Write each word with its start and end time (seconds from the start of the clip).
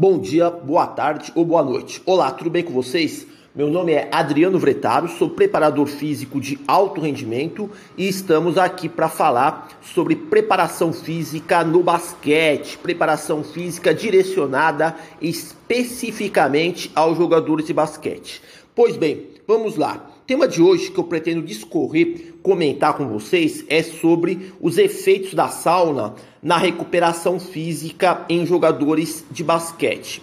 Bom 0.00 0.16
dia, 0.20 0.48
boa 0.48 0.86
tarde 0.86 1.32
ou 1.34 1.44
boa 1.44 1.60
noite. 1.60 2.00
Olá, 2.06 2.30
tudo 2.30 2.48
bem 2.48 2.62
com 2.62 2.72
vocês? 2.72 3.26
Meu 3.52 3.68
nome 3.68 3.92
é 3.92 4.08
Adriano 4.12 4.56
Vretaro, 4.56 5.08
sou 5.08 5.30
preparador 5.30 5.88
físico 5.88 6.40
de 6.40 6.56
alto 6.68 7.00
rendimento 7.00 7.68
e 7.96 8.06
estamos 8.06 8.56
aqui 8.56 8.88
para 8.88 9.08
falar 9.08 9.68
sobre 9.82 10.14
preparação 10.14 10.92
física 10.92 11.64
no 11.64 11.82
basquete, 11.82 12.78
preparação 12.78 13.42
física 13.42 13.92
direcionada 13.92 14.94
especificamente 15.20 16.92
aos 16.94 17.18
jogadores 17.18 17.66
de 17.66 17.74
basquete. 17.74 18.40
Pois 18.76 18.96
bem, 18.96 19.26
vamos 19.48 19.74
lá. 19.74 20.17
Tema 20.28 20.46
de 20.46 20.60
hoje 20.60 20.90
que 20.90 21.00
eu 21.00 21.04
pretendo 21.04 21.40
discorrer, 21.40 22.34
comentar 22.42 22.94
com 22.94 23.08
vocês 23.08 23.64
é 23.66 23.82
sobre 23.82 24.52
os 24.60 24.76
efeitos 24.76 25.32
da 25.32 25.48
sauna 25.48 26.16
na 26.42 26.58
recuperação 26.58 27.40
física 27.40 28.26
em 28.28 28.44
jogadores 28.44 29.24
de 29.30 29.42
basquete. 29.42 30.20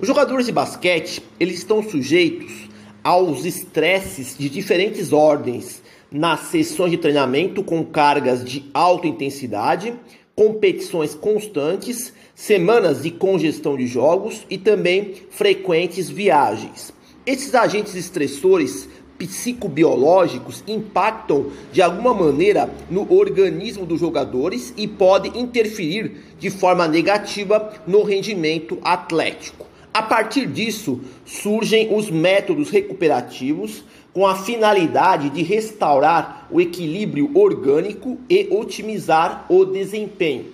Os 0.00 0.08
jogadores 0.08 0.46
de 0.46 0.52
basquete, 0.52 1.22
eles 1.38 1.58
estão 1.58 1.80
sujeitos 1.80 2.68
aos 3.04 3.44
estresses 3.44 4.36
de 4.36 4.48
diferentes 4.48 5.12
ordens 5.12 5.80
nas 6.10 6.40
sessões 6.48 6.90
de 6.90 6.98
treinamento 6.98 7.62
com 7.62 7.84
cargas 7.84 8.44
de 8.44 8.68
alta 8.74 9.06
intensidade, 9.06 9.94
competições 10.34 11.14
constantes, 11.14 12.12
semanas 12.34 13.04
de 13.04 13.12
congestão 13.12 13.76
de 13.76 13.86
jogos 13.86 14.44
e 14.50 14.58
também 14.58 15.14
frequentes 15.30 16.10
viagens. 16.10 16.92
Esses 17.24 17.54
agentes 17.54 17.94
estressores 17.94 18.88
psicobiológicos 19.18 20.62
impactam 20.66 21.46
de 21.72 21.80
alguma 21.82 22.12
maneira 22.12 22.70
no 22.90 23.12
organismo 23.12 23.86
dos 23.86 24.00
jogadores 24.00 24.72
e 24.76 24.86
podem 24.86 25.40
interferir 25.40 26.34
de 26.38 26.50
forma 26.50 26.86
negativa 26.86 27.72
no 27.86 28.02
rendimento 28.02 28.78
atlético. 28.82 29.66
A 29.92 30.02
partir 30.02 30.46
disso, 30.46 31.00
surgem 31.24 31.94
os 31.94 32.10
métodos 32.10 32.68
recuperativos 32.68 33.82
com 34.12 34.26
a 34.26 34.34
finalidade 34.34 35.30
de 35.30 35.42
restaurar 35.42 36.46
o 36.50 36.60
equilíbrio 36.60 37.30
orgânico 37.34 38.18
e 38.28 38.48
otimizar 38.50 39.46
o 39.48 39.64
desempenho. 39.64 40.46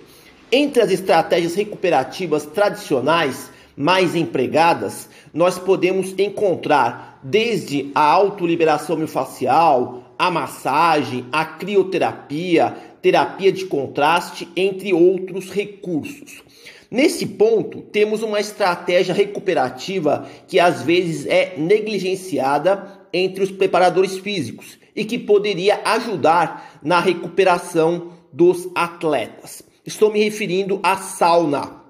Entre 0.51 0.81
as 0.81 0.91
estratégias 0.91 1.55
recuperativas 1.55 2.45
tradicionais 2.45 3.49
mais 3.75 4.15
empregadas, 4.15 5.09
nós 5.33 5.57
podemos 5.57 6.13
encontrar 6.17 7.12
desde 7.23 7.91
a 7.95 8.03
autoliberação 8.03 8.97
miofascial, 8.97 10.03
a 10.17 10.29
massagem, 10.29 11.25
a 11.31 11.45
crioterapia, 11.45 12.75
terapia 13.01 13.51
de 13.51 13.65
contraste, 13.65 14.47
entre 14.55 14.93
outros 14.93 15.49
recursos. 15.49 16.43
Nesse 16.89 17.25
ponto, 17.25 17.81
temos 17.81 18.21
uma 18.21 18.39
estratégia 18.39 19.15
recuperativa 19.15 20.27
que 20.47 20.59
às 20.59 20.83
vezes 20.83 21.25
é 21.25 21.55
negligenciada 21.57 23.01
entre 23.11 23.43
os 23.43 23.51
preparadores 23.51 24.17
físicos 24.19 24.77
e 24.95 25.03
que 25.03 25.17
poderia 25.17 25.81
ajudar 25.85 26.79
na 26.83 26.99
recuperação 26.99 28.13
dos 28.31 28.69
atletas. 28.75 29.63
Estou 29.85 30.11
me 30.11 30.23
referindo 30.23 30.79
à 30.83 30.97
sauna. 30.97 31.82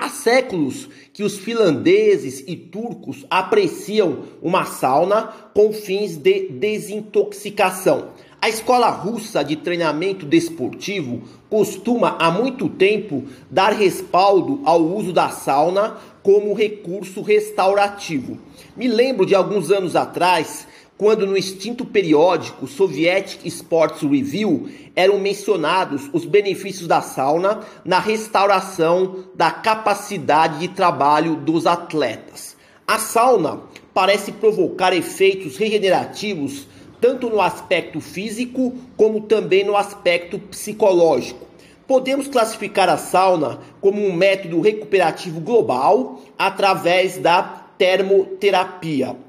Há 0.00 0.08
séculos 0.10 0.88
que 1.12 1.24
os 1.24 1.40
finlandeses 1.40 2.44
e 2.46 2.54
turcos 2.54 3.26
apreciam 3.28 4.20
uma 4.40 4.64
sauna 4.64 5.32
com 5.52 5.72
fins 5.72 6.16
de 6.16 6.50
desintoxicação. 6.50 8.10
A 8.40 8.48
escola 8.48 8.90
russa 8.90 9.42
de 9.42 9.56
treinamento 9.56 10.24
desportivo 10.24 11.22
costuma 11.50 12.16
há 12.20 12.30
muito 12.30 12.68
tempo 12.68 13.24
dar 13.50 13.72
respaldo 13.72 14.60
ao 14.64 14.80
uso 14.80 15.12
da 15.12 15.30
sauna 15.30 15.96
como 16.22 16.54
recurso 16.54 17.20
restaurativo. 17.20 18.38
Me 18.76 18.86
lembro 18.86 19.26
de 19.26 19.34
alguns 19.34 19.72
anos 19.72 19.96
atrás, 19.96 20.68
quando 20.98 21.24
no 21.24 21.36
extinto 21.36 21.84
periódico 21.84 22.66
Soviet 22.66 23.38
Sports 23.44 24.02
Review 24.02 24.68
eram 24.96 25.16
mencionados 25.20 26.10
os 26.12 26.24
benefícios 26.24 26.88
da 26.88 27.00
sauna 27.00 27.60
na 27.84 28.00
restauração 28.00 29.24
da 29.32 29.48
capacidade 29.52 30.58
de 30.58 30.68
trabalho 30.68 31.36
dos 31.36 31.68
atletas. 31.68 32.56
A 32.84 32.98
sauna 32.98 33.60
parece 33.94 34.32
provocar 34.32 34.92
efeitos 34.92 35.56
regenerativos 35.56 36.66
tanto 37.00 37.30
no 37.30 37.40
aspecto 37.40 38.00
físico 38.00 38.74
como 38.96 39.20
também 39.20 39.64
no 39.64 39.76
aspecto 39.76 40.36
psicológico. 40.36 41.46
Podemos 41.86 42.26
classificar 42.26 42.88
a 42.88 42.96
sauna 42.96 43.60
como 43.80 44.04
um 44.04 44.12
método 44.12 44.60
recuperativo 44.60 45.40
global 45.40 46.20
através 46.36 47.18
da 47.18 47.42
termoterapia. 47.78 49.27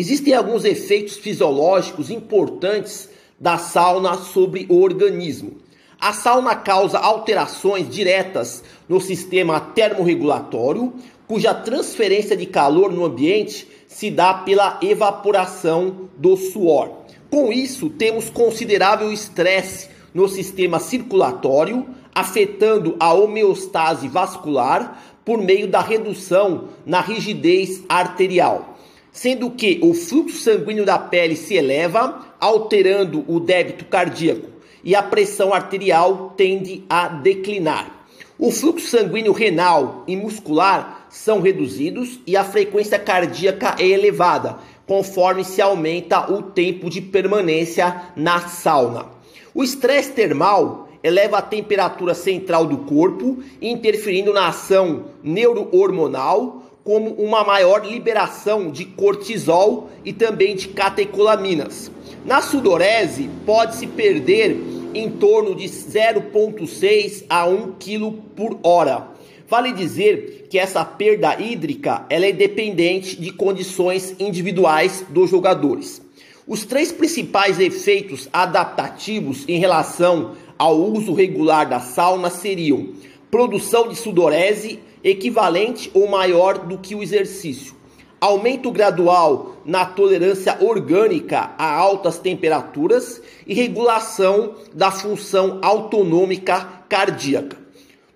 Existem 0.00 0.32
alguns 0.32 0.64
efeitos 0.64 1.16
fisiológicos 1.16 2.08
importantes 2.08 3.08
da 3.36 3.58
sauna 3.58 4.14
sobre 4.14 4.64
o 4.68 4.80
organismo. 4.80 5.56
A 6.00 6.12
sauna 6.12 6.54
causa 6.54 7.00
alterações 7.00 7.90
diretas 7.90 8.62
no 8.88 9.00
sistema 9.00 9.58
termorregulatório, 9.58 10.92
cuja 11.26 11.52
transferência 11.52 12.36
de 12.36 12.46
calor 12.46 12.92
no 12.92 13.04
ambiente 13.04 13.66
se 13.88 14.08
dá 14.08 14.34
pela 14.34 14.78
evaporação 14.80 16.08
do 16.16 16.36
suor. 16.36 16.98
Com 17.28 17.52
isso, 17.52 17.90
temos 17.90 18.30
considerável 18.30 19.12
estresse 19.12 19.88
no 20.14 20.28
sistema 20.28 20.78
circulatório, 20.78 21.84
afetando 22.14 22.94
a 23.00 23.12
homeostase 23.12 24.06
vascular 24.06 25.02
por 25.24 25.38
meio 25.38 25.66
da 25.66 25.80
redução 25.80 26.68
na 26.86 27.00
rigidez 27.00 27.82
arterial, 27.88 28.77
sendo 29.12 29.50
que 29.50 29.80
o 29.82 29.94
fluxo 29.94 30.38
sanguíneo 30.38 30.84
da 30.84 30.98
pele 30.98 31.36
se 31.36 31.54
eleva, 31.54 32.34
alterando 32.40 33.24
o 33.26 33.40
débito 33.40 33.84
cardíaco, 33.86 34.48
e 34.84 34.94
a 34.94 35.02
pressão 35.02 35.52
arterial 35.52 36.34
tende 36.36 36.84
a 36.88 37.08
declinar. 37.08 38.06
O 38.38 38.52
fluxo 38.52 38.86
sanguíneo 38.86 39.32
renal 39.32 40.04
e 40.06 40.16
muscular 40.16 41.06
são 41.10 41.40
reduzidos 41.40 42.20
e 42.26 42.36
a 42.36 42.44
frequência 42.44 42.98
cardíaca 42.98 43.74
é 43.78 43.86
elevada, 43.86 44.58
conforme 44.86 45.44
se 45.44 45.60
aumenta 45.60 46.32
o 46.32 46.42
tempo 46.42 46.88
de 46.88 47.00
permanência 47.00 48.12
na 48.14 48.40
sauna. 48.42 49.06
O 49.52 49.64
estresse 49.64 50.12
termal 50.12 50.88
eleva 51.02 51.38
a 51.38 51.42
temperatura 51.42 52.14
central 52.14 52.66
do 52.66 52.78
corpo, 52.78 53.38
interferindo 53.60 54.32
na 54.32 54.48
ação 54.48 55.06
neurohormonal, 55.22 56.62
como 56.88 57.10
uma 57.16 57.44
maior 57.44 57.84
liberação 57.84 58.70
de 58.70 58.86
cortisol 58.86 59.90
e 60.06 60.10
também 60.10 60.56
de 60.56 60.68
catecolaminas. 60.68 61.92
Na 62.24 62.40
sudorese, 62.40 63.28
pode-se 63.44 63.86
perder 63.86 64.56
em 64.94 65.10
torno 65.10 65.54
de 65.54 65.66
0,6 65.66 67.24
a 67.28 67.46
1 67.46 67.72
kg 67.72 68.14
por 68.34 68.58
hora. 68.62 69.06
Vale 69.46 69.72
dizer 69.72 70.46
que 70.48 70.58
essa 70.58 70.82
perda 70.82 71.38
hídrica 71.38 72.06
ela 72.08 72.24
é 72.24 72.32
dependente 72.32 73.20
de 73.20 73.34
condições 73.34 74.16
individuais 74.18 75.04
dos 75.10 75.28
jogadores. 75.28 76.00
Os 76.46 76.64
três 76.64 76.90
principais 76.90 77.60
efeitos 77.60 78.30
adaptativos 78.32 79.44
em 79.46 79.58
relação 79.58 80.36
ao 80.58 80.80
uso 80.80 81.12
regular 81.12 81.68
da 81.68 81.80
sauna 81.80 82.30
seriam 82.30 82.94
produção 83.30 83.90
de 83.90 83.94
sudorese 83.94 84.87
equivalente 85.08 85.90
ou 85.94 86.08
maior 86.08 86.58
do 86.58 86.78
que 86.78 86.94
o 86.94 87.02
exercício, 87.02 87.74
aumento 88.20 88.70
gradual 88.70 89.56
na 89.64 89.84
tolerância 89.84 90.56
orgânica 90.60 91.52
a 91.58 91.72
altas 91.74 92.18
temperaturas 92.18 93.22
e 93.46 93.54
regulação 93.54 94.54
da 94.74 94.90
função 94.90 95.58
autonômica 95.62 96.84
cardíaca. 96.88 97.56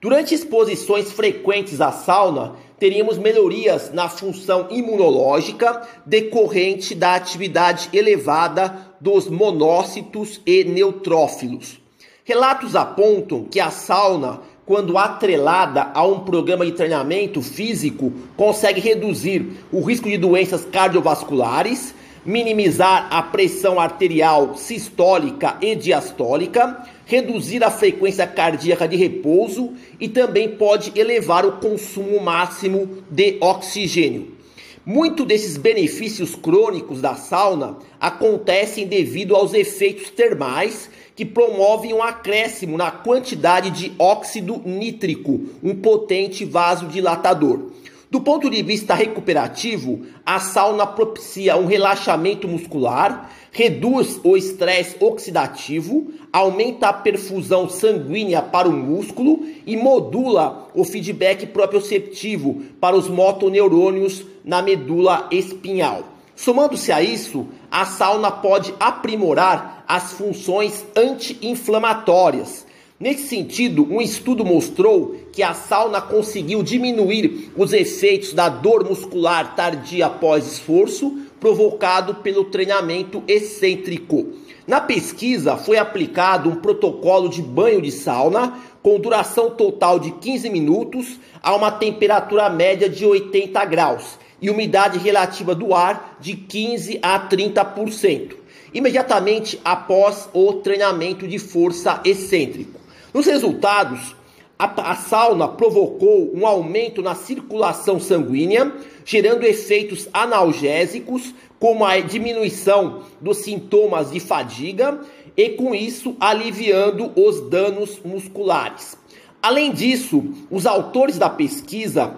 Durante 0.00 0.34
exposições 0.34 1.12
frequentes 1.12 1.80
à 1.80 1.92
sauna, 1.92 2.56
teríamos 2.78 3.16
melhorias 3.16 3.92
na 3.92 4.08
função 4.08 4.66
imunológica 4.68 5.86
decorrente 6.04 6.96
da 6.96 7.14
atividade 7.14 7.88
elevada 7.92 8.94
dos 9.00 9.28
monócitos 9.28 10.40
e 10.44 10.64
neutrófilos. 10.64 11.80
Relatos 12.24 12.74
apontam 12.74 13.44
que 13.44 13.60
a 13.60 13.70
sauna 13.70 14.40
quando 14.64 14.96
atrelada 14.96 15.90
a 15.92 16.06
um 16.06 16.20
programa 16.20 16.64
de 16.64 16.72
treinamento 16.72 17.42
físico, 17.42 18.12
consegue 18.36 18.80
reduzir 18.80 19.58
o 19.72 19.80
risco 19.80 20.08
de 20.08 20.16
doenças 20.16 20.64
cardiovasculares, 20.64 21.94
minimizar 22.24 23.08
a 23.10 23.22
pressão 23.22 23.80
arterial 23.80 24.54
sistólica 24.54 25.56
e 25.60 25.74
diastólica, 25.74 26.86
reduzir 27.04 27.64
a 27.64 27.70
frequência 27.70 28.26
cardíaca 28.26 28.86
de 28.86 28.96
repouso 28.96 29.72
e 29.98 30.08
também 30.08 30.50
pode 30.50 30.92
elevar 30.94 31.44
o 31.44 31.52
consumo 31.52 32.20
máximo 32.20 32.98
de 33.10 33.38
oxigênio. 33.40 34.41
Muito 34.84 35.24
desses 35.24 35.56
benefícios 35.56 36.34
crônicos 36.34 37.00
da 37.00 37.14
sauna 37.14 37.76
acontecem 38.00 38.84
devido 38.84 39.36
aos 39.36 39.54
efeitos 39.54 40.10
termais 40.10 40.90
que 41.14 41.24
promovem 41.24 41.94
um 41.94 42.02
acréscimo 42.02 42.76
na 42.76 42.90
quantidade 42.90 43.70
de 43.70 43.92
óxido 43.96 44.60
nítrico, 44.64 45.40
um 45.62 45.76
potente 45.76 46.44
vasodilatador. 46.44 47.70
Do 48.12 48.20
ponto 48.20 48.50
de 48.50 48.62
vista 48.62 48.92
recuperativo, 48.92 50.02
a 50.26 50.38
sauna 50.38 50.86
propicia 50.86 51.56
um 51.56 51.64
relaxamento 51.64 52.46
muscular, 52.46 53.30
reduz 53.50 54.20
o 54.22 54.36
estresse 54.36 54.96
oxidativo, 55.00 56.12
aumenta 56.30 56.88
a 56.88 56.92
perfusão 56.92 57.70
sanguínea 57.70 58.42
para 58.42 58.68
o 58.68 58.72
músculo 58.72 59.46
e 59.66 59.78
modula 59.78 60.68
o 60.74 60.84
feedback 60.84 61.46
proprioceptivo 61.46 62.60
para 62.78 62.94
os 62.94 63.08
motoneurônios 63.08 64.26
na 64.44 64.60
medula 64.60 65.26
espinhal. 65.30 66.04
Somando-se 66.36 66.92
a 66.92 67.02
isso, 67.02 67.46
a 67.70 67.86
sauna 67.86 68.30
pode 68.30 68.74
aprimorar 68.78 69.86
as 69.88 70.12
funções 70.12 70.84
anti-inflamatórias 70.94 72.66
Nesse 73.02 73.26
sentido, 73.26 73.84
um 73.90 74.00
estudo 74.00 74.44
mostrou 74.44 75.16
que 75.32 75.42
a 75.42 75.54
sauna 75.54 76.00
conseguiu 76.00 76.62
diminuir 76.62 77.50
os 77.56 77.72
efeitos 77.72 78.32
da 78.32 78.48
dor 78.48 78.88
muscular 78.88 79.56
tardia 79.56 80.06
após 80.06 80.46
esforço 80.46 81.12
provocado 81.40 82.14
pelo 82.14 82.44
treinamento 82.44 83.20
excêntrico. 83.26 84.34
Na 84.68 84.80
pesquisa, 84.80 85.56
foi 85.56 85.78
aplicado 85.78 86.48
um 86.48 86.54
protocolo 86.54 87.28
de 87.28 87.42
banho 87.42 87.82
de 87.82 87.90
sauna 87.90 88.56
com 88.80 89.00
duração 89.00 89.50
total 89.50 89.98
de 89.98 90.12
15 90.12 90.48
minutos 90.48 91.18
a 91.42 91.56
uma 91.56 91.72
temperatura 91.72 92.48
média 92.48 92.88
de 92.88 93.04
80 93.04 93.64
graus 93.64 94.16
e 94.40 94.48
umidade 94.48 95.00
relativa 95.00 95.56
do 95.56 95.74
ar 95.74 96.18
de 96.20 96.36
15 96.36 97.00
a 97.02 97.28
30%, 97.28 98.36
imediatamente 98.72 99.58
após 99.64 100.28
o 100.32 100.52
treinamento 100.52 101.26
de 101.26 101.40
força 101.40 102.00
excêntrico. 102.04 102.81
Nos 103.12 103.26
resultados, 103.26 104.16
a, 104.58 104.94
sauna 104.94 105.48
provocou 105.48 106.30
um 106.34 106.46
aumento 106.46 107.02
na 107.02 107.14
circulação 107.14 107.98
sanguínea, 108.00 108.72
gerando 109.04 109.44
efeitos 109.44 110.08
analgésicos, 110.12 111.34
como 111.58 111.84
a 111.84 111.98
diminuição 112.00 113.02
dos 113.20 113.38
sintomas 113.38 114.10
de 114.10 114.18
fadiga 114.18 115.00
e, 115.36 115.50
com 115.50 115.74
isso, 115.74 116.16
aliviando 116.18 117.12
os 117.16 117.50
danos 117.50 118.00
musculares. 118.04 118.96
Além 119.42 119.72
disso, 119.72 120.24
os 120.50 120.66
autores 120.66 121.18
da 121.18 121.28
pesquisa 121.28 122.16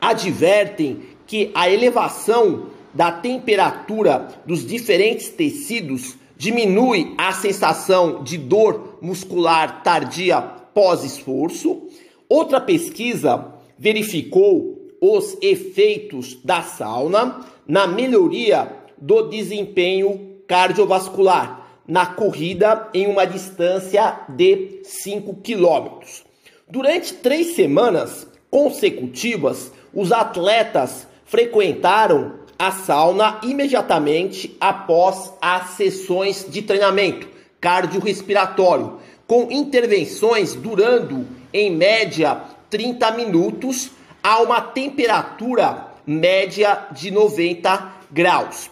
advertem 0.00 1.00
que 1.26 1.50
a 1.54 1.68
elevação 1.68 2.66
da 2.94 3.12
temperatura 3.12 4.28
dos 4.46 4.66
diferentes 4.66 5.28
tecidos 5.28 6.16
diminui 6.40 7.12
a 7.18 7.34
sensação 7.34 8.24
de 8.24 8.38
dor 8.38 8.96
muscular 9.02 9.82
tardia 9.82 10.40
pós-esforço. 10.40 11.82
Outra 12.30 12.58
pesquisa 12.58 13.52
verificou 13.78 14.90
os 15.02 15.36
efeitos 15.42 16.38
da 16.42 16.62
sauna 16.62 17.44
na 17.68 17.86
melhoria 17.86 18.74
do 18.96 19.28
desempenho 19.28 20.38
cardiovascular 20.48 21.82
na 21.86 22.06
corrida 22.06 22.88
em 22.94 23.06
uma 23.06 23.26
distância 23.26 24.20
de 24.30 24.80
5 24.82 25.42
quilômetros. 25.42 26.24
Durante 26.66 27.12
três 27.12 27.48
semanas 27.48 28.26
consecutivas, 28.50 29.70
os 29.92 30.10
atletas 30.10 31.06
frequentaram 31.26 32.39
a 32.60 32.70
sauna 32.70 33.40
imediatamente 33.42 34.54
após 34.60 35.32
as 35.40 35.70
sessões 35.70 36.44
de 36.46 36.60
treinamento 36.60 37.26
cardiorrespiratório, 37.58 38.98
com 39.26 39.50
intervenções 39.50 40.54
durando 40.54 41.26
em 41.54 41.74
média 41.74 42.38
30 42.68 43.12
minutos 43.12 43.92
a 44.22 44.42
uma 44.42 44.60
temperatura 44.60 45.86
média 46.06 46.88
de 46.92 47.10
90 47.10 47.94
graus. 48.10 48.70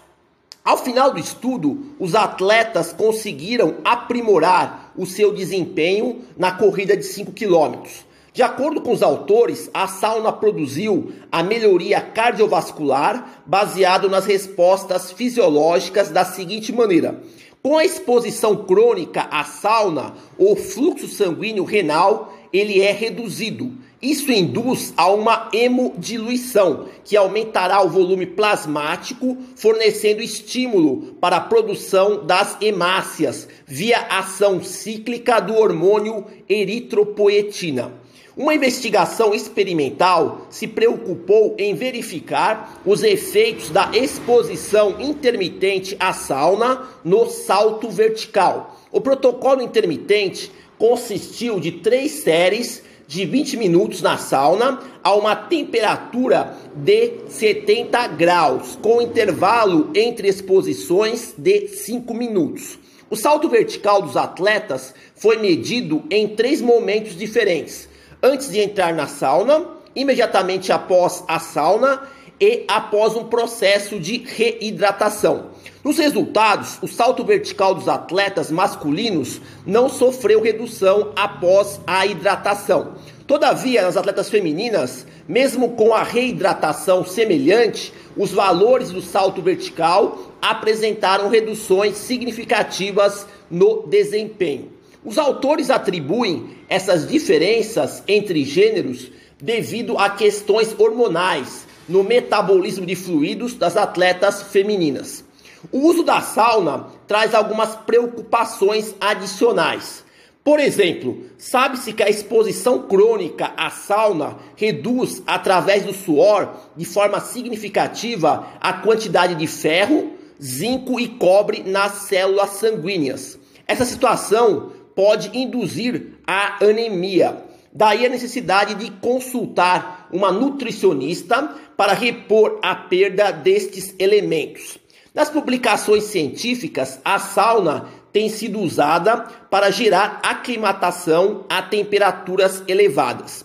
Ao 0.62 0.76
final 0.76 1.10
do 1.10 1.18
estudo, 1.18 1.94
os 1.98 2.14
atletas 2.14 2.92
conseguiram 2.92 3.76
aprimorar 3.82 4.92
o 4.98 5.06
seu 5.06 5.32
desempenho 5.32 6.26
na 6.36 6.52
corrida 6.52 6.94
de 6.94 7.04
5 7.04 7.32
quilômetros. 7.32 8.04
De 8.32 8.42
acordo 8.42 8.80
com 8.80 8.92
os 8.92 9.02
autores, 9.02 9.70
a 9.72 9.88
sauna 9.88 10.32
produziu 10.32 11.12
a 11.32 11.42
melhoria 11.42 12.00
cardiovascular 12.00 13.42
baseado 13.46 14.08
nas 14.08 14.26
respostas 14.26 15.10
fisiológicas 15.10 16.10
da 16.10 16.24
seguinte 16.24 16.72
maneira: 16.72 17.22
com 17.62 17.76
a 17.76 17.84
exposição 17.84 18.56
crônica 18.56 19.26
à 19.30 19.44
sauna, 19.44 20.14
o 20.38 20.54
fluxo 20.54 21.08
sanguíneo 21.08 21.64
renal 21.64 22.32
ele 22.52 22.80
é 22.80 22.92
reduzido. 22.92 23.72
Isso 24.00 24.30
induz 24.30 24.94
a 24.96 25.10
uma 25.10 25.48
hemodiluição, 25.52 26.86
que 27.04 27.16
aumentará 27.16 27.82
o 27.82 27.88
volume 27.88 28.26
plasmático, 28.26 29.36
fornecendo 29.56 30.22
estímulo 30.22 31.14
para 31.20 31.38
a 31.38 31.40
produção 31.40 32.24
das 32.24 32.56
hemácias 32.60 33.48
via 33.66 33.98
ação 33.98 34.62
cíclica 34.62 35.40
do 35.40 35.56
hormônio 35.56 36.24
eritropoetina. 36.48 37.92
Uma 38.38 38.54
investigação 38.54 39.34
experimental 39.34 40.46
se 40.48 40.68
preocupou 40.68 41.56
em 41.58 41.74
verificar 41.74 42.80
os 42.86 43.02
efeitos 43.02 43.68
da 43.68 43.90
exposição 43.92 44.94
intermitente 45.00 45.96
à 45.98 46.12
sauna 46.12 46.88
no 47.04 47.28
salto 47.28 47.90
vertical. 47.90 48.78
O 48.92 49.00
protocolo 49.00 49.60
intermitente 49.60 50.52
consistiu 50.78 51.58
de 51.58 51.72
três 51.72 52.12
séries 52.12 52.80
de 53.08 53.26
20 53.26 53.56
minutos 53.56 54.02
na 54.02 54.16
sauna 54.16 54.78
a 55.02 55.16
uma 55.16 55.34
temperatura 55.34 56.56
de 56.76 57.14
70 57.26 58.06
graus, 58.06 58.78
com 58.80 59.02
intervalo 59.02 59.90
entre 59.96 60.28
exposições 60.28 61.34
de 61.36 61.66
5 61.66 62.14
minutos. 62.14 62.78
O 63.10 63.16
salto 63.16 63.48
vertical 63.48 64.00
dos 64.00 64.16
atletas 64.16 64.94
foi 65.16 65.38
medido 65.38 66.04
em 66.08 66.28
três 66.28 66.60
momentos 66.60 67.16
diferentes 67.16 67.88
antes 68.22 68.50
de 68.50 68.60
entrar 68.60 68.94
na 68.94 69.06
sauna, 69.06 69.66
imediatamente 69.94 70.72
após 70.72 71.24
a 71.26 71.38
sauna 71.38 72.02
e 72.40 72.64
após 72.68 73.16
um 73.16 73.24
processo 73.24 73.98
de 73.98 74.18
reidratação. 74.18 75.46
Nos 75.82 75.98
resultados, 75.98 76.78
o 76.82 76.88
salto 76.88 77.24
vertical 77.24 77.74
dos 77.74 77.88
atletas 77.88 78.50
masculinos 78.50 79.40
não 79.64 79.88
sofreu 79.88 80.40
redução 80.40 81.12
após 81.16 81.80
a 81.86 82.04
hidratação. 82.04 82.94
Todavia, 83.26 83.82
nas 83.82 83.96
atletas 83.96 84.28
femininas, 84.28 85.06
mesmo 85.26 85.70
com 85.70 85.92
a 85.92 86.02
reidratação 86.02 87.04
semelhante, 87.04 87.92
os 88.16 88.32
valores 88.32 88.90
do 88.90 89.02
salto 89.02 89.42
vertical 89.42 90.32
apresentaram 90.40 91.28
reduções 91.28 91.96
significativas 91.96 93.26
no 93.50 93.86
desempenho. 93.86 94.77
Os 95.04 95.16
autores 95.18 95.70
atribuem 95.70 96.50
essas 96.68 97.06
diferenças 97.06 98.02
entre 98.08 98.44
gêneros 98.44 99.10
devido 99.40 99.96
a 99.96 100.10
questões 100.10 100.74
hormonais 100.78 101.66
no 101.88 102.02
metabolismo 102.02 102.84
de 102.84 102.94
fluidos 102.94 103.54
das 103.54 103.76
atletas 103.76 104.42
femininas. 104.42 105.24
O 105.72 105.78
uso 105.78 106.02
da 106.02 106.20
sauna 106.20 106.86
traz 107.06 107.34
algumas 107.34 107.74
preocupações 107.74 108.94
adicionais. 109.00 110.04
Por 110.44 110.60
exemplo, 110.60 111.24
sabe-se 111.36 111.92
que 111.92 112.02
a 112.02 112.08
exposição 112.08 112.82
crônica 112.82 113.52
à 113.56 113.70
sauna 113.70 114.38
reduz, 114.56 115.22
através 115.26 115.84
do 115.84 115.92
suor, 115.92 116.54
de 116.76 116.84
forma 116.84 117.20
significativa, 117.20 118.46
a 118.60 118.72
quantidade 118.72 119.34
de 119.34 119.46
ferro, 119.46 120.12
zinco 120.42 120.98
e 120.98 121.08
cobre 121.08 121.62
nas 121.64 121.92
células 122.08 122.50
sanguíneas. 122.50 123.38
Essa 123.66 123.84
situação 123.84 124.72
pode 124.98 125.30
induzir 125.32 126.14
a 126.26 126.64
anemia. 126.64 127.44
Daí 127.72 128.04
a 128.04 128.08
necessidade 128.08 128.74
de 128.74 128.90
consultar 128.90 130.08
uma 130.12 130.32
nutricionista 130.32 131.54
para 131.76 131.92
repor 131.92 132.58
a 132.60 132.74
perda 132.74 133.30
destes 133.30 133.94
elementos. 133.96 134.76
Nas 135.14 135.30
publicações 135.30 136.02
científicas, 136.02 136.98
a 137.04 137.20
sauna 137.20 137.86
tem 138.12 138.28
sido 138.28 138.58
usada 138.58 139.18
para 139.48 139.70
gerar 139.70 140.18
aclimatação 140.20 141.44
a 141.48 141.62
temperaturas 141.62 142.64
elevadas. 142.66 143.44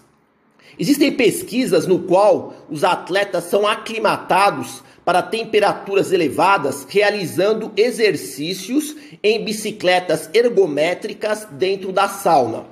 Existem 0.79 1.11
pesquisas 1.11 1.85
no 1.85 1.99
qual 1.99 2.65
os 2.67 2.83
atletas 2.83 3.43
são 3.43 3.67
aclimatados 3.67 4.83
para 5.05 5.21
temperaturas 5.21 6.11
elevadas, 6.11 6.85
realizando 6.87 7.71
exercícios 7.75 8.95
em 9.21 9.43
bicicletas 9.43 10.29
ergométricas 10.33 11.47
dentro 11.51 11.91
da 11.91 12.07
sauna. 12.07 12.65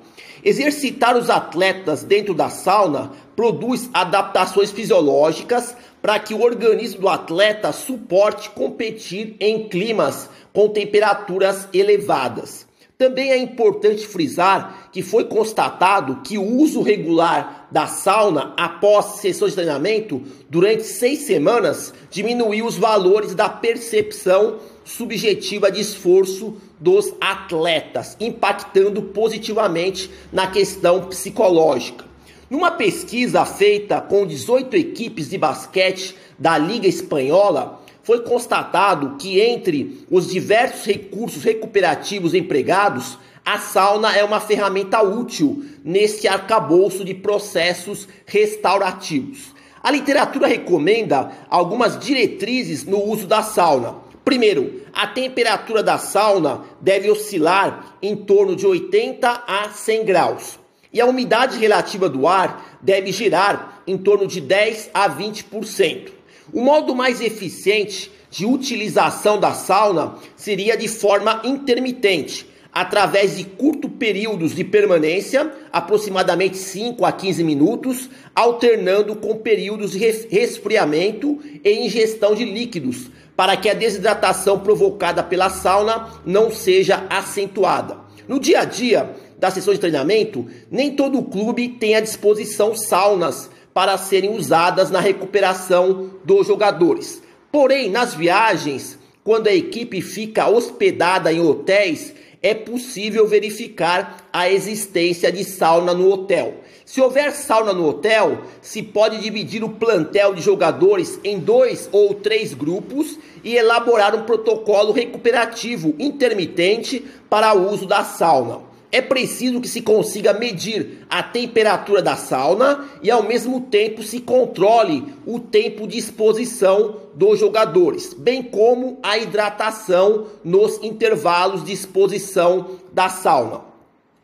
Exercitar 0.44 1.16
os 1.16 1.30
atletas 1.30 2.04
dentro 2.04 2.34
da 2.34 2.50
sauna 2.50 3.12
produz 3.36 3.90
adaptações 3.94 4.72
fisiológicas 4.72 5.76
para 6.02 6.18
que 6.20 6.34
o 6.34 6.42
organismo 6.42 7.02
do 7.02 7.10
atleta 7.10 7.72
suporte 7.72 8.50
competir 8.50 9.36
em 9.40 9.68
climas 9.68 10.30
com 10.52 10.68
temperaturas 10.70 11.68
elevadas. 11.74 12.71
Também 13.02 13.32
é 13.32 13.38
importante 13.40 14.06
frisar 14.06 14.92
que 14.92 15.02
foi 15.02 15.24
constatado 15.24 16.22
que 16.24 16.38
o 16.38 16.46
uso 16.46 16.84
regular 16.84 17.68
da 17.72 17.88
sauna 17.88 18.54
após 18.56 19.20
sessões 19.20 19.54
de 19.54 19.56
treinamento 19.56 20.22
durante 20.48 20.84
seis 20.84 21.22
semanas 21.22 21.96
diminuiu 22.12 22.64
os 22.64 22.78
valores 22.78 23.34
da 23.34 23.50
percepção 23.50 24.60
subjetiva 24.86 25.72
de 25.72 25.82
esforço 25.82 26.58
dos 26.80 27.12
atletas, 27.20 28.16
impactando 28.20 29.02
positivamente 29.02 30.12
na 30.32 30.46
questão 30.46 31.06
psicológica. 31.06 32.06
Numa 32.52 32.70
pesquisa 32.70 33.44
feita 33.46 34.00
com 34.00 34.28
18 34.28 34.76
equipes 34.76 35.28
de 35.28 35.40
basquete 35.40 36.16
da 36.38 36.56
Liga 36.56 36.88
Espanhola, 36.88 37.81
foi 38.04 38.22
constatado 38.22 39.16
que 39.18 39.40
entre 39.40 40.06
os 40.10 40.28
diversos 40.28 40.86
recursos 40.86 41.44
recuperativos 41.44 42.34
empregados, 42.34 43.18
a 43.46 43.58
sauna 43.58 44.16
é 44.16 44.24
uma 44.24 44.40
ferramenta 44.40 45.02
útil 45.02 45.64
nesse 45.84 46.28
arcabouço 46.28 47.04
de 47.04 47.14
processos 47.14 48.08
restaurativos. 48.26 49.54
A 49.84 49.90
literatura 49.90 50.48
recomenda 50.48 51.32
algumas 51.50 51.98
diretrizes 51.98 52.86
no 52.86 53.04
uso 53.04 53.26
da 53.26 53.42
sauna. 53.42 53.96
Primeiro, 54.24 54.82
a 54.94 55.08
temperatura 55.08 55.82
da 55.82 55.98
sauna 55.98 56.62
deve 56.80 57.10
oscilar 57.10 57.98
em 58.02 58.16
torno 58.16 58.56
de 58.56 58.68
80 58.68 59.44
a 59.48 59.70
100 59.70 60.06
graus. 60.06 60.60
E 60.94 61.02
a 61.02 61.06
umidade 61.06 61.58
relativa 61.58 62.08
do 62.08 62.28
ar 62.28 62.78
deve 62.82 63.12
girar 63.12 63.82
em 63.88 63.98
torno 63.98 64.28
de 64.28 64.40
10 64.40 64.92
a 64.94 65.10
20%. 65.10 66.21
O 66.54 66.60
modo 66.60 66.94
mais 66.94 67.22
eficiente 67.22 68.12
de 68.30 68.46
utilização 68.46 69.40
da 69.40 69.54
sauna 69.54 70.16
seria 70.36 70.76
de 70.76 70.88
forma 70.88 71.42
intermitente, 71.46 72.46
através 72.74 73.38
de 73.38 73.46
curto 73.46 73.88
períodos 73.88 74.54
de 74.54 74.64
permanência, 74.64 75.50
aproximadamente 75.72 76.58
5 76.58 77.06
a 77.06 77.12
15 77.12 77.44
minutos, 77.44 78.10
alternando 78.36 79.16
com 79.16 79.36
períodos 79.38 79.92
de 79.92 79.98
resfriamento 79.98 81.40
e 81.64 81.86
ingestão 81.86 82.36
de 82.36 82.44
líquidos, 82.44 83.10
para 83.36 83.56
que 83.56 83.70
a 83.70 83.74
desidratação 83.74 84.60
provocada 84.60 85.24
pela 85.24 85.50
sauna 85.50 86.10
não 86.26 86.52
seja 86.52 87.06
acentuada. 87.10 87.98
No 88.28 88.40
dia 88.40 88.60
a 88.60 88.66
dia 88.66 89.10
da 89.38 89.50
sessão 89.50 89.74
de 89.74 89.80
treinamento, 89.80 90.46
nem 90.70 90.96
todo 90.96 91.24
clube 91.24 91.70
tem 91.70 91.96
à 91.96 92.02
disposição 92.02 92.76
saunas 92.76 93.50
para 93.74 93.98
serem 93.98 94.36
usadas 94.36 94.90
na 94.90 95.00
recuperação 95.00 96.12
dos 96.24 96.48
jogadores. 96.48 97.22
Porém, 97.52 97.90
nas 97.90 98.14
viagens, 98.14 98.98
quando 99.24 99.48
a 99.48 99.54
equipe 99.54 100.02
fica 100.02 100.48
hospedada 100.48 101.32
em 101.32 101.42
hotéis, 101.42 102.14
é 102.42 102.56
possível 102.56 103.28
verificar 103.28 104.28
a 104.34 104.50
existência 104.50 105.32
de 105.32 105.44
sauna 105.44 105.94
no 105.94 106.12
hotel. 106.12 106.56
Se 106.86 107.00
houver 107.00 107.32
sauna 107.34 107.72
no 107.72 107.88
hotel, 107.88 108.42
se 108.62 108.82
pode 108.82 109.20
dividir 109.20 109.64
o 109.64 109.70
plantel 109.70 110.34
de 110.34 110.42
jogadores 110.42 111.20
em 111.24 111.40
dois 111.40 111.88
ou 111.92 112.16
três 112.16 112.54
grupos 112.54 113.20
e 113.44 113.56
elaborar 113.56 114.16
um 114.16 114.24
protocolo 114.24 114.92
recuperativo 114.92 115.94
intermitente 116.00 117.06
para 117.30 117.54
o 117.54 117.72
uso 117.72 117.86
da 117.86 118.04
sauna 118.04 118.71
é 118.92 119.02
preciso 119.02 119.62
que 119.62 119.70
se 119.70 119.82
consiga 119.82 120.34
medir 120.34 121.06
a 121.10 121.24
temperatura 121.24 122.02
da 122.02 122.18
sauna 122.18 122.90
e 123.02 123.10
ao 123.10 123.24
mesmo 123.24 123.62
tempo 123.62 124.04
se 124.04 124.20
controle 124.20 125.06
o 125.26 125.40
tempo 125.40 125.88
de 125.88 125.98
exposição 125.98 126.98
dos 127.16 127.40
jogadores, 127.40 128.14
bem 128.14 128.44
como 128.44 129.00
a 129.02 129.18
hidratação 129.18 130.28
nos 130.44 130.78
intervalos 130.84 131.64
de 131.64 131.72
exposição 131.72 132.80
da 132.92 133.08
sauna. 133.08 133.62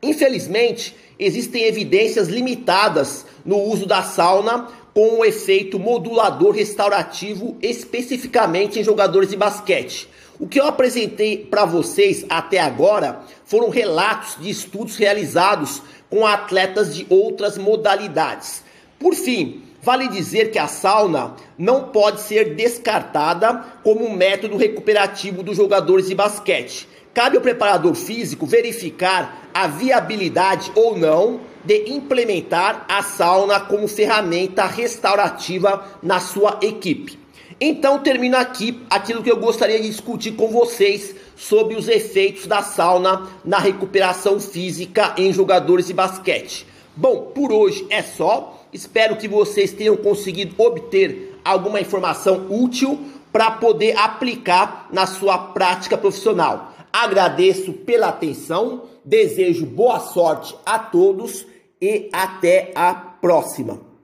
Infelizmente, 0.04 0.96
existem 1.18 1.64
evidências 1.64 2.28
limitadas 2.28 3.26
no 3.46 3.58
uso 3.58 3.86
da 3.86 4.04
sauna 4.04 4.68
com 4.94 5.10
o 5.10 5.20
um 5.20 5.26
efeito 5.26 5.80
modulador 5.80 6.52
restaurativo 6.52 7.56
especificamente 7.62 8.80
em 8.80 8.84
jogadores 8.84 9.30
de 9.30 9.38
basquete. 9.38 10.10
O 10.40 10.48
que 10.48 10.60
eu 10.60 10.68
apresentei 10.68 11.38
para 11.38 11.66
vocês 11.66 12.24
até 12.30 12.60
agora 12.60 13.22
foram 13.44 13.70
relatos 13.70 14.38
de 14.40 14.50
estudos 14.50 14.96
realizados 14.96 15.82
com 16.12 16.28
atletas 16.28 16.96
de 16.96 17.08
outras 17.10 17.58
modalidades. 17.58 18.64
Por 19.00 19.16
fim, 19.16 19.64
vale 19.82 20.08
dizer 20.08 20.52
que 20.52 20.60
a 20.60 20.68
sauna 20.68 21.36
não 21.58 21.86
pode 21.86 22.22
ser 22.22 22.54
descartada 22.54 23.66
como 23.84 24.06
um 24.06 24.14
método 24.14 24.58
recuperativo 24.58 25.42
dos 25.42 25.58
jogadores 25.58 26.08
de 26.08 26.14
basquete. 26.14 26.88
Cabe 27.16 27.38
ao 27.38 27.42
preparador 27.42 27.96
físico 27.96 28.46
verificar 28.46 29.50
a 29.52 29.66
viabilidade 29.66 30.72
ou 30.76 30.96
não 30.96 31.40
de 31.66 31.90
implementar 31.90 32.86
a 32.88 33.02
sauna 33.02 33.60
como 33.60 33.88
ferramenta 33.88 34.66
restaurativa 34.68 35.84
na 36.04 36.20
sua 36.20 36.60
equipe. 36.62 37.18
Então 37.60 38.00
termino 38.00 38.38
aqui 38.38 38.80
aquilo 38.90 39.24
que 39.24 39.32
eu 39.32 39.38
gostaria 39.38 39.82
de 39.82 39.90
discutir 39.90 40.34
com 40.34 40.50
vocês 40.50 41.16
sobre 41.36 41.76
os 41.76 41.88
efeitos 41.88 42.46
da 42.46 42.62
sauna 42.62 43.28
na 43.44 43.58
recuperação 43.58 44.40
física 44.40 45.16
em 45.18 45.34
jogadores 45.34 45.88
de 45.88 45.94
basquete. 45.94 46.68
Bom, 46.96 47.32
por 47.34 47.52
hoje 47.52 47.86
é 47.90 48.04
só. 48.04 48.66
Espero 48.72 49.16
que 49.16 49.28
vocês 49.28 49.72
tenham 49.72 49.96
conseguido 49.96 50.54
obter 50.58 51.40
alguma 51.44 51.82
informação 51.82 52.46
útil 52.50 53.00
para 53.32 53.52
poder 53.52 53.98
aplicar 53.98 54.88
na 54.92 55.08
sua 55.08 55.38
prática 55.38 55.98
profissional. 55.98 56.74
Agradeço 56.94 57.74
pela 57.74 58.10
atenção, 58.10 58.84
desejo 59.04 59.66
boa 59.66 60.00
sorte 60.00 60.56
a 60.66 60.78
todos 60.78 61.46
e 61.82 62.10
até 62.12 62.72
a 62.76 62.94
próxima. 62.94 63.87